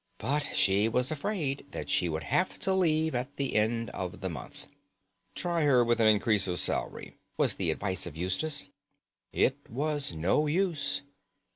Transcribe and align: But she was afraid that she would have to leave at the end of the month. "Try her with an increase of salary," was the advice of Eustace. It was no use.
But 0.17 0.49
she 0.55 0.89
was 0.89 1.11
afraid 1.11 1.67
that 1.73 1.87
she 1.87 2.09
would 2.09 2.23
have 2.23 2.57
to 2.61 2.73
leave 2.73 3.13
at 3.13 3.35
the 3.35 3.53
end 3.55 3.91
of 3.91 4.19
the 4.21 4.29
month. 4.29 4.65
"Try 5.35 5.61
her 5.61 5.83
with 5.85 5.99
an 6.01 6.07
increase 6.07 6.47
of 6.47 6.57
salary," 6.57 7.17
was 7.37 7.53
the 7.53 7.69
advice 7.69 8.07
of 8.07 8.17
Eustace. 8.17 8.65
It 9.31 9.59
was 9.69 10.15
no 10.15 10.47
use. 10.47 11.03